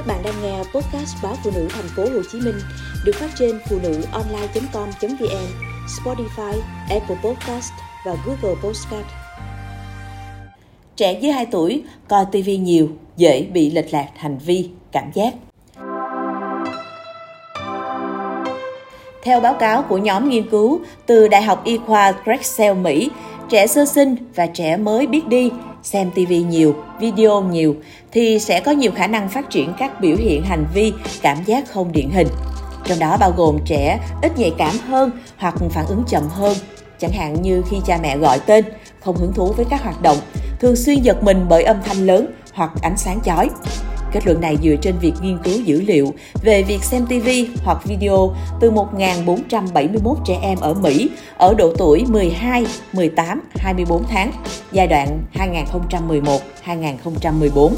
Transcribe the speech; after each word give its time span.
Các 0.00 0.06
bạn 0.06 0.22
đang 0.24 0.42
nghe 0.42 0.58
podcast 0.58 1.16
báo 1.22 1.34
phụ 1.44 1.50
nữ 1.54 1.68
thành 1.70 1.88
phố 1.96 2.02
Hồ 2.02 2.22
Chí 2.32 2.40
Minh 2.40 2.54
được 3.04 3.12
phát 3.14 3.30
trên 3.38 3.58
phụ 3.68 3.78
nữ 3.82 4.02
online.com.vn, 4.12 5.46
Spotify, 5.86 6.60
Apple 6.90 7.16
Podcast 7.24 7.72
và 8.06 8.16
Google 8.26 8.60
Podcast. 8.62 9.06
Trẻ 10.96 11.18
dưới 11.20 11.32
2 11.32 11.46
tuổi 11.46 11.82
coi 12.08 12.24
TV 12.32 12.48
nhiều 12.60 12.88
dễ 13.16 13.42
bị 13.42 13.70
lệch 13.70 13.92
lạc 13.92 14.08
hành 14.16 14.38
vi, 14.38 14.70
cảm 14.92 15.10
giác. 15.14 15.34
Theo 19.22 19.40
báo 19.40 19.54
cáo 19.54 19.82
của 19.82 19.98
nhóm 19.98 20.28
nghiên 20.28 20.50
cứu 20.50 20.80
từ 21.06 21.28
Đại 21.28 21.42
học 21.42 21.64
Y 21.64 21.78
khoa 21.86 22.12
Drexel, 22.24 22.74
Mỹ, 22.74 23.10
trẻ 23.48 23.66
sơ 23.66 23.84
sinh 23.84 24.16
và 24.34 24.46
trẻ 24.46 24.76
mới 24.76 25.06
biết 25.06 25.28
đi 25.28 25.50
xem 25.82 26.10
TV 26.10 26.32
nhiều, 26.48 26.74
video 27.00 27.42
nhiều 27.42 27.76
thì 28.12 28.38
sẽ 28.38 28.60
có 28.60 28.72
nhiều 28.72 28.92
khả 28.92 29.06
năng 29.06 29.28
phát 29.28 29.50
triển 29.50 29.72
các 29.78 30.00
biểu 30.00 30.16
hiện 30.16 30.42
hành 30.42 30.66
vi, 30.74 30.92
cảm 31.22 31.44
giác 31.44 31.70
không 31.70 31.92
điển 31.92 32.10
hình. 32.10 32.28
Trong 32.84 32.98
đó 32.98 33.16
bao 33.20 33.32
gồm 33.36 33.58
trẻ 33.64 34.00
ít 34.22 34.38
nhạy 34.38 34.52
cảm 34.58 34.74
hơn 34.88 35.10
hoặc 35.36 35.54
phản 35.70 35.86
ứng 35.86 36.02
chậm 36.08 36.22
hơn, 36.28 36.56
chẳng 36.98 37.12
hạn 37.12 37.42
như 37.42 37.62
khi 37.70 37.76
cha 37.86 37.98
mẹ 38.02 38.16
gọi 38.16 38.40
tên, 38.46 38.64
không 39.00 39.16
hứng 39.16 39.32
thú 39.32 39.52
với 39.56 39.66
các 39.70 39.82
hoạt 39.82 40.02
động, 40.02 40.16
thường 40.60 40.76
xuyên 40.76 41.02
giật 41.02 41.22
mình 41.22 41.46
bởi 41.48 41.62
âm 41.62 41.76
thanh 41.84 42.06
lớn 42.06 42.26
hoặc 42.52 42.70
ánh 42.82 42.96
sáng 42.96 43.20
chói. 43.24 43.50
Kết 44.12 44.26
luận 44.26 44.40
này 44.40 44.58
dựa 44.62 44.76
trên 44.82 44.98
việc 44.98 45.12
nghiên 45.22 45.38
cứu 45.44 45.60
dữ 45.60 45.80
liệu 45.80 46.14
về 46.42 46.62
việc 46.62 46.84
xem 46.84 47.06
TV 47.06 47.28
hoặc 47.64 47.78
video 47.84 48.34
từ 48.60 48.70
1.471 48.70 50.14
trẻ 50.24 50.38
em 50.42 50.58
ở 50.60 50.74
Mỹ 50.74 51.10
ở 51.36 51.54
độ 51.58 51.72
tuổi 51.78 52.04
12, 52.08 52.66
18, 52.92 53.40
24 53.56 54.04
tháng, 54.04 54.32
giai 54.72 54.86
đoạn 54.86 55.22
2011-2014. 56.66 57.72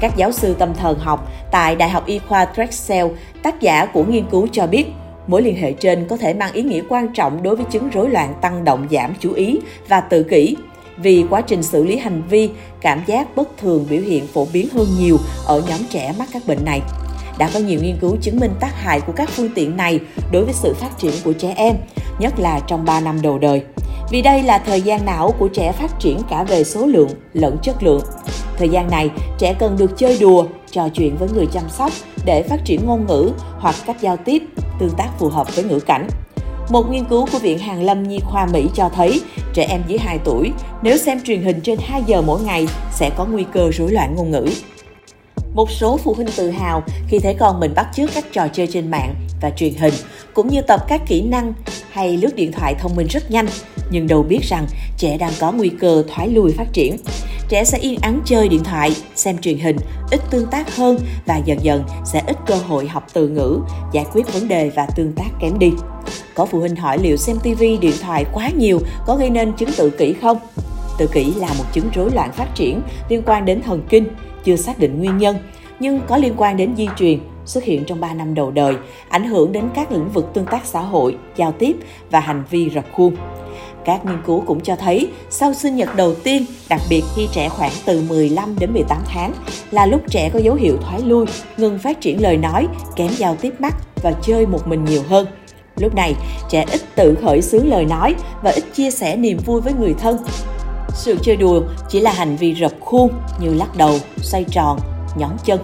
Các 0.00 0.16
giáo 0.16 0.32
sư 0.32 0.54
tâm 0.58 0.74
thần 0.74 0.98
học 0.98 1.28
tại 1.50 1.76
Đại 1.76 1.88
học 1.88 2.06
Y 2.06 2.18
khoa 2.18 2.46
Drexel, 2.54 3.06
tác 3.42 3.60
giả 3.60 3.86
của 3.86 4.04
nghiên 4.04 4.24
cứu 4.30 4.46
cho 4.52 4.66
biết, 4.66 4.86
mối 5.26 5.42
liên 5.42 5.56
hệ 5.56 5.72
trên 5.72 6.06
có 6.08 6.16
thể 6.16 6.34
mang 6.34 6.52
ý 6.52 6.62
nghĩa 6.62 6.82
quan 6.88 7.08
trọng 7.14 7.42
đối 7.42 7.56
với 7.56 7.64
chứng 7.70 7.90
rối 7.90 8.10
loạn 8.10 8.34
tăng 8.40 8.64
động 8.64 8.86
giảm 8.90 9.14
chú 9.20 9.32
ý 9.32 9.58
và 9.88 10.00
tự 10.00 10.22
kỷ 10.22 10.56
vì 10.96 11.24
quá 11.30 11.40
trình 11.40 11.62
xử 11.62 11.84
lý 11.84 11.98
hành 11.98 12.22
vi, 12.28 12.50
cảm 12.80 13.02
giác 13.06 13.36
bất 13.36 13.48
thường 13.58 13.86
biểu 13.90 14.00
hiện 14.00 14.26
phổ 14.26 14.46
biến 14.52 14.68
hơn 14.72 14.86
nhiều 14.98 15.16
ở 15.46 15.62
nhóm 15.68 15.80
trẻ 15.90 16.14
mắc 16.18 16.28
các 16.32 16.42
bệnh 16.46 16.64
này. 16.64 16.80
Đã 17.38 17.50
có 17.54 17.60
nhiều 17.60 17.80
nghiên 17.82 17.96
cứu 18.00 18.16
chứng 18.22 18.40
minh 18.40 18.52
tác 18.60 18.72
hại 18.74 19.00
của 19.00 19.12
các 19.16 19.28
phương 19.28 19.50
tiện 19.54 19.76
này 19.76 20.00
đối 20.32 20.44
với 20.44 20.54
sự 20.54 20.74
phát 20.74 20.98
triển 20.98 21.12
của 21.24 21.32
trẻ 21.32 21.54
em, 21.56 21.76
nhất 22.18 22.38
là 22.38 22.60
trong 22.66 22.84
3 22.84 23.00
năm 23.00 23.22
đầu 23.22 23.38
đời. 23.38 23.62
Vì 24.10 24.22
đây 24.22 24.42
là 24.42 24.58
thời 24.58 24.80
gian 24.80 25.04
não 25.04 25.34
của 25.38 25.48
trẻ 25.48 25.72
phát 25.72 26.00
triển 26.00 26.18
cả 26.30 26.44
về 26.44 26.64
số 26.64 26.86
lượng 26.86 27.08
lẫn 27.32 27.56
chất 27.62 27.82
lượng. 27.82 28.02
Thời 28.56 28.68
gian 28.68 28.90
này, 28.90 29.10
trẻ 29.38 29.54
cần 29.58 29.76
được 29.78 29.98
chơi 29.98 30.18
đùa, 30.20 30.46
trò 30.70 30.88
chuyện 30.88 31.16
với 31.16 31.28
người 31.34 31.46
chăm 31.52 31.64
sóc 31.68 31.92
để 32.24 32.42
phát 32.42 32.64
triển 32.64 32.86
ngôn 32.86 33.06
ngữ 33.06 33.30
hoặc 33.58 33.74
cách 33.86 33.96
giao 34.00 34.16
tiếp, 34.16 34.42
tương 34.78 34.94
tác 34.96 35.08
phù 35.18 35.28
hợp 35.28 35.56
với 35.56 35.64
ngữ 35.64 35.80
cảnh. 35.80 36.08
Một 36.72 36.90
nghiên 36.90 37.04
cứu 37.04 37.26
của 37.32 37.38
Viện 37.38 37.58
Hàn 37.58 37.82
Lâm 37.82 38.02
Nhi 38.02 38.18
khoa 38.24 38.46
Mỹ 38.46 38.68
cho 38.74 38.88
thấy 38.88 39.20
trẻ 39.54 39.66
em 39.70 39.82
dưới 39.86 39.98
2 39.98 40.18
tuổi 40.24 40.52
nếu 40.82 40.96
xem 40.96 41.20
truyền 41.24 41.42
hình 41.42 41.60
trên 41.60 41.78
2 41.82 42.02
giờ 42.06 42.22
mỗi 42.22 42.40
ngày 42.42 42.66
sẽ 42.92 43.10
có 43.16 43.24
nguy 43.24 43.44
cơ 43.52 43.70
rối 43.72 43.90
loạn 43.90 44.14
ngôn 44.16 44.30
ngữ. 44.30 44.46
Một 45.54 45.70
số 45.70 45.96
phụ 45.96 46.14
huynh 46.14 46.28
tự 46.36 46.50
hào 46.50 46.82
khi 47.08 47.18
thấy 47.18 47.34
con 47.34 47.60
mình 47.60 47.72
bắt 47.74 47.88
chước 47.94 48.10
các 48.14 48.24
trò 48.32 48.48
chơi 48.48 48.66
trên 48.66 48.90
mạng 48.90 49.14
và 49.40 49.50
truyền 49.50 49.74
hình, 49.74 49.94
cũng 50.34 50.48
như 50.48 50.62
tập 50.62 50.80
các 50.88 51.00
kỹ 51.06 51.22
năng 51.22 51.52
hay 51.90 52.16
lướt 52.16 52.36
điện 52.36 52.52
thoại 52.52 52.74
thông 52.78 52.96
minh 52.96 53.06
rất 53.06 53.30
nhanh, 53.30 53.46
nhưng 53.90 54.06
đâu 54.06 54.22
biết 54.22 54.40
rằng 54.42 54.66
trẻ 54.98 55.18
đang 55.18 55.32
có 55.40 55.52
nguy 55.52 55.68
cơ 55.68 56.04
thoái 56.14 56.28
lui 56.28 56.52
phát 56.52 56.72
triển. 56.72 56.96
Trẻ 57.48 57.64
sẽ 57.64 57.78
yên 57.78 57.98
ắng 58.02 58.20
chơi 58.24 58.48
điện 58.48 58.64
thoại, 58.64 58.96
xem 59.14 59.38
truyền 59.38 59.58
hình, 59.58 59.76
ít 60.10 60.20
tương 60.30 60.46
tác 60.46 60.76
hơn 60.76 60.98
và 61.26 61.36
dần 61.36 61.58
dần 61.62 61.84
sẽ 62.04 62.22
ít 62.26 62.36
cơ 62.46 62.54
hội 62.54 62.88
học 62.88 63.06
từ 63.12 63.28
ngữ, 63.28 63.58
giải 63.92 64.04
quyết 64.12 64.32
vấn 64.32 64.48
đề 64.48 64.70
và 64.70 64.86
tương 64.96 65.12
tác 65.12 65.28
kém 65.40 65.58
đi. 65.58 65.70
Có 66.34 66.46
phụ 66.46 66.60
huynh 66.60 66.76
hỏi 66.76 66.98
liệu 66.98 67.16
xem 67.16 67.38
TV, 67.38 67.62
điện 67.80 67.94
thoại 68.02 68.24
quá 68.32 68.50
nhiều 68.58 68.80
có 69.06 69.16
gây 69.16 69.30
nên 69.30 69.52
chứng 69.52 69.70
tự 69.76 69.90
kỷ 69.90 70.12
không? 70.12 70.38
Tự 70.98 71.06
kỷ 71.12 71.34
là 71.34 71.48
một 71.58 71.64
chứng 71.72 71.90
rối 71.94 72.10
loạn 72.10 72.32
phát 72.32 72.54
triển 72.54 72.82
liên 73.08 73.22
quan 73.26 73.44
đến 73.44 73.62
thần 73.62 73.82
kinh, 73.88 74.04
chưa 74.44 74.56
xác 74.56 74.78
định 74.78 74.98
nguyên 74.98 75.18
nhân, 75.18 75.36
nhưng 75.80 76.00
có 76.08 76.16
liên 76.16 76.34
quan 76.36 76.56
đến 76.56 76.74
di 76.76 76.88
truyền, 76.98 77.18
xuất 77.44 77.64
hiện 77.64 77.84
trong 77.84 78.00
3 78.00 78.14
năm 78.14 78.34
đầu 78.34 78.50
đời, 78.50 78.74
ảnh 79.08 79.24
hưởng 79.24 79.52
đến 79.52 79.64
các 79.74 79.92
lĩnh 79.92 80.08
vực 80.08 80.30
tương 80.34 80.46
tác 80.46 80.64
xã 80.64 80.80
hội, 80.80 81.16
giao 81.36 81.52
tiếp 81.52 81.76
và 82.10 82.20
hành 82.20 82.44
vi 82.50 82.70
rập 82.74 82.84
khuôn. 82.92 83.16
Các 83.84 84.04
nghiên 84.04 84.22
cứu 84.26 84.42
cũng 84.46 84.60
cho 84.60 84.76
thấy 84.76 85.08
sau 85.30 85.54
sinh 85.54 85.76
nhật 85.76 85.96
đầu 85.96 86.14
tiên, 86.14 86.46
đặc 86.68 86.80
biệt 86.90 87.04
khi 87.16 87.28
trẻ 87.32 87.48
khoảng 87.48 87.72
từ 87.84 88.02
15 88.08 88.58
đến 88.58 88.72
18 88.72 88.98
tháng, 89.06 89.32
là 89.70 89.86
lúc 89.86 90.00
trẻ 90.10 90.30
có 90.32 90.38
dấu 90.38 90.54
hiệu 90.54 90.76
thoái 90.76 91.00
lui, 91.00 91.26
ngừng 91.56 91.78
phát 91.78 92.00
triển 92.00 92.22
lời 92.22 92.36
nói, 92.36 92.68
kém 92.96 93.08
giao 93.08 93.36
tiếp 93.36 93.60
mắt 93.60 93.74
và 94.02 94.12
chơi 94.22 94.46
một 94.46 94.68
mình 94.68 94.84
nhiều 94.84 95.02
hơn. 95.08 95.26
Lúc 95.82 95.94
này, 95.94 96.14
trẻ 96.48 96.64
ít 96.72 96.80
tự 96.94 97.14
khởi 97.22 97.42
xướng 97.42 97.68
lời 97.68 97.84
nói 97.84 98.14
và 98.42 98.50
ít 98.50 98.64
chia 98.74 98.90
sẻ 98.90 99.16
niềm 99.16 99.38
vui 99.46 99.60
với 99.60 99.72
người 99.72 99.94
thân. 99.98 100.18
Sự 100.94 101.18
chơi 101.22 101.36
đùa 101.36 101.62
chỉ 101.88 102.00
là 102.00 102.12
hành 102.12 102.36
vi 102.36 102.54
rập 102.60 102.72
khuôn 102.80 103.12
như 103.40 103.54
lắc 103.54 103.76
đầu, 103.76 103.98
xoay 104.16 104.44
tròn, 104.44 104.78
nhón 105.16 105.30
chân. 105.44 105.60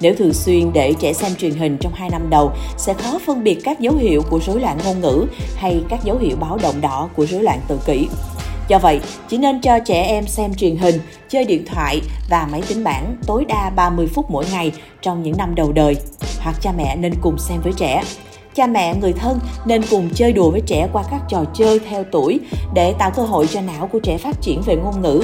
Nếu 0.00 0.14
thường 0.14 0.34
xuyên 0.34 0.72
để 0.72 0.94
trẻ 1.00 1.12
xem 1.12 1.34
truyền 1.34 1.52
hình 1.52 1.76
trong 1.80 1.92
2 1.94 2.10
năm 2.10 2.30
đầu, 2.30 2.52
sẽ 2.76 2.94
khó 2.94 3.18
phân 3.26 3.44
biệt 3.44 3.58
các 3.64 3.80
dấu 3.80 3.94
hiệu 3.94 4.22
của 4.30 4.40
rối 4.46 4.60
loạn 4.60 4.78
ngôn 4.84 5.00
ngữ 5.00 5.26
hay 5.56 5.84
các 5.88 6.04
dấu 6.04 6.18
hiệu 6.18 6.36
báo 6.40 6.58
động 6.62 6.80
đỏ 6.80 7.08
của 7.16 7.26
rối 7.26 7.42
loạn 7.42 7.60
tự 7.68 7.78
kỷ. 7.86 8.08
Do 8.68 8.78
vậy, 8.78 9.00
chỉ 9.28 9.38
nên 9.38 9.60
cho 9.60 9.78
trẻ 9.78 10.02
em 10.02 10.26
xem 10.26 10.54
truyền 10.54 10.76
hình, 10.76 11.00
chơi 11.28 11.44
điện 11.44 11.64
thoại 11.66 12.00
và 12.30 12.48
máy 12.52 12.62
tính 12.68 12.84
bảng 12.84 13.16
tối 13.26 13.44
đa 13.48 13.70
30 13.70 14.06
phút 14.14 14.30
mỗi 14.30 14.44
ngày 14.52 14.72
trong 15.02 15.22
những 15.22 15.36
năm 15.36 15.54
đầu 15.54 15.72
đời. 15.72 15.96
Hoặc 16.40 16.56
cha 16.60 16.72
mẹ 16.76 16.96
nên 16.96 17.14
cùng 17.22 17.38
xem 17.38 17.60
với 17.60 17.72
trẻ. 17.76 18.02
Cha 18.54 18.66
mẹ, 18.66 18.94
người 19.00 19.12
thân 19.12 19.38
nên 19.64 19.82
cùng 19.90 20.08
chơi 20.14 20.32
đùa 20.32 20.50
với 20.50 20.60
trẻ 20.66 20.88
qua 20.92 21.04
các 21.10 21.20
trò 21.28 21.44
chơi 21.54 21.78
theo 21.78 22.04
tuổi 22.12 22.40
để 22.74 22.94
tạo 22.98 23.10
cơ 23.10 23.22
hội 23.22 23.46
cho 23.46 23.60
não 23.60 23.86
của 23.86 23.98
trẻ 23.98 24.18
phát 24.18 24.40
triển 24.40 24.62
về 24.66 24.76
ngôn 24.76 25.02
ngữ, 25.02 25.22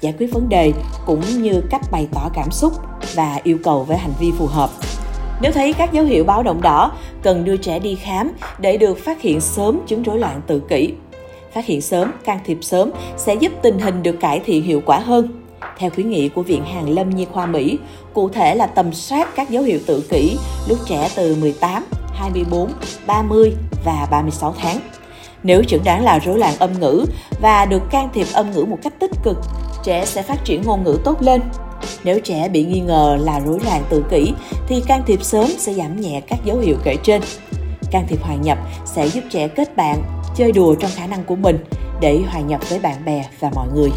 giải 0.00 0.14
quyết 0.18 0.32
vấn 0.32 0.48
đề 0.48 0.72
cũng 1.06 1.20
như 1.42 1.62
cách 1.70 1.80
bày 1.92 2.08
tỏ 2.14 2.30
cảm 2.34 2.50
xúc 2.50 2.72
và 3.14 3.40
yêu 3.42 3.58
cầu 3.64 3.84
với 3.84 3.96
hành 3.96 4.12
vi 4.18 4.32
phù 4.38 4.46
hợp. 4.46 4.70
Nếu 5.40 5.52
thấy 5.52 5.72
các 5.72 5.92
dấu 5.92 6.04
hiệu 6.04 6.24
báo 6.24 6.42
động 6.42 6.62
đỏ, 6.62 6.92
cần 7.22 7.44
đưa 7.44 7.56
trẻ 7.56 7.78
đi 7.78 7.94
khám 7.94 8.32
để 8.58 8.76
được 8.76 8.98
phát 8.98 9.20
hiện 9.20 9.40
sớm 9.40 9.80
chứng 9.86 10.02
rối 10.02 10.18
loạn 10.18 10.40
tự 10.46 10.60
kỷ. 10.60 10.92
Phát 11.54 11.66
hiện 11.66 11.80
sớm, 11.80 12.12
can 12.24 12.38
thiệp 12.44 12.58
sớm 12.60 12.90
sẽ 13.16 13.34
giúp 13.34 13.52
tình 13.62 13.78
hình 13.78 14.02
được 14.02 14.16
cải 14.20 14.40
thiện 14.40 14.62
hiệu 14.62 14.82
quả 14.86 14.98
hơn. 14.98 15.28
Theo 15.78 15.90
khuyến 15.90 16.10
nghị 16.10 16.28
của 16.28 16.42
Viện 16.42 16.64
Hàn 16.64 16.86
Lâm 16.86 17.10
Nhi 17.10 17.26
khoa 17.32 17.46
Mỹ, 17.46 17.78
cụ 18.14 18.28
thể 18.28 18.54
là 18.54 18.66
tầm 18.66 18.92
soát 18.92 19.28
các 19.36 19.50
dấu 19.50 19.62
hiệu 19.62 19.78
tự 19.86 20.00
kỷ 20.00 20.36
lúc 20.68 20.78
trẻ 20.86 21.10
từ 21.16 21.36
18 21.40 21.84
24, 22.14 22.70
30 23.06 23.52
và 23.84 24.08
36 24.10 24.54
tháng. 24.58 24.80
Nếu 25.42 25.62
chẩn 25.64 25.80
đoán 25.84 26.04
là 26.04 26.18
rối 26.18 26.38
loạn 26.38 26.54
âm 26.58 26.80
ngữ 26.80 27.04
và 27.40 27.64
được 27.64 27.82
can 27.90 28.08
thiệp 28.14 28.26
âm 28.32 28.50
ngữ 28.50 28.64
một 28.64 28.78
cách 28.82 28.92
tích 28.98 29.10
cực, 29.22 29.36
trẻ 29.84 30.04
sẽ 30.04 30.22
phát 30.22 30.44
triển 30.44 30.62
ngôn 30.62 30.84
ngữ 30.84 30.98
tốt 31.04 31.22
lên. 31.22 31.40
Nếu 32.04 32.20
trẻ 32.20 32.48
bị 32.48 32.64
nghi 32.64 32.80
ngờ 32.80 33.18
là 33.20 33.40
rối 33.40 33.60
loạn 33.64 33.82
tự 33.88 34.04
kỷ 34.10 34.32
thì 34.68 34.82
can 34.86 35.02
thiệp 35.06 35.24
sớm 35.24 35.46
sẽ 35.58 35.74
giảm 35.74 36.00
nhẹ 36.00 36.20
các 36.20 36.38
dấu 36.44 36.58
hiệu 36.58 36.76
kể 36.84 36.96
trên. 37.02 37.22
Can 37.90 38.06
thiệp 38.08 38.22
hòa 38.22 38.34
nhập 38.34 38.58
sẽ 38.84 39.08
giúp 39.08 39.24
trẻ 39.30 39.48
kết 39.48 39.76
bạn, 39.76 40.02
chơi 40.36 40.52
đùa 40.52 40.74
trong 40.74 40.90
khả 40.94 41.06
năng 41.06 41.24
của 41.24 41.36
mình 41.36 41.58
để 42.00 42.20
hòa 42.30 42.40
nhập 42.40 42.60
với 42.68 42.78
bạn 42.78 43.04
bè 43.04 43.24
và 43.40 43.50
mọi 43.54 43.68
người. 43.74 43.90